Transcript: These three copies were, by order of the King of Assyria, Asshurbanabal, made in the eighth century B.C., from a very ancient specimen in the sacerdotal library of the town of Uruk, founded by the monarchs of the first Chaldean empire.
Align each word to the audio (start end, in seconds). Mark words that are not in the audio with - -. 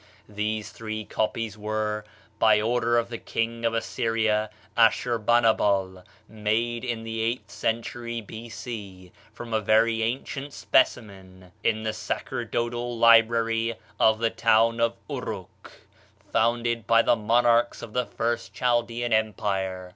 These 0.29 0.71
three 0.71 1.05
copies 1.05 1.59
were, 1.59 2.05
by 2.39 2.59
order 2.59 2.97
of 2.97 3.09
the 3.09 3.19
King 3.19 3.63
of 3.65 3.75
Assyria, 3.75 4.49
Asshurbanabal, 4.75 6.03
made 6.27 6.83
in 6.83 7.03
the 7.03 7.19
eighth 7.21 7.51
century 7.51 8.19
B.C., 8.19 9.11
from 9.31 9.53
a 9.53 9.61
very 9.61 10.01
ancient 10.01 10.53
specimen 10.53 11.51
in 11.63 11.83
the 11.83 11.93
sacerdotal 11.93 12.97
library 12.97 13.75
of 13.99 14.17
the 14.17 14.31
town 14.31 14.79
of 14.81 14.95
Uruk, 15.07 15.71
founded 16.31 16.87
by 16.87 17.03
the 17.03 17.15
monarchs 17.15 17.83
of 17.83 17.93
the 17.93 18.07
first 18.07 18.55
Chaldean 18.55 19.13
empire. 19.13 19.89